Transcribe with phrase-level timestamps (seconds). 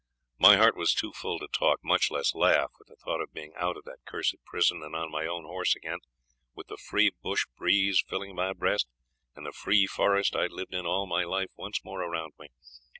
[0.39, 3.53] My heart was too full to talk, much less laugh, with the thought of being
[3.55, 5.99] out of that cursed prison and on my own horse again,
[6.55, 8.87] with the free bush breeze filling my breast,
[9.35, 12.47] and the free forest I'd lived in all my life once more around me.